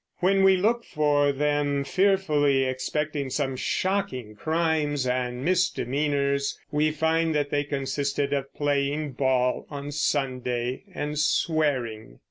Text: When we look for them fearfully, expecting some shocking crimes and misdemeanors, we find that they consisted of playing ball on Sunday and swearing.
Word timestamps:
When 0.17 0.43
we 0.43 0.57
look 0.57 0.83
for 0.83 1.31
them 1.31 1.83
fearfully, 1.83 2.63
expecting 2.63 3.29
some 3.29 3.55
shocking 3.55 4.33
crimes 4.35 5.05
and 5.05 5.45
misdemeanors, 5.45 6.57
we 6.71 6.89
find 6.89 7.35
that 7.35 7.51
they 7.51 7.63
consisted 7.63 8.33
of 8.33 8.51
playing 8.55 9.11
ball 9.11 9.67
on 9.69 9.91
Sunday 9.91 10.85
and 10.91 11.19
swearing. 11.19 12.17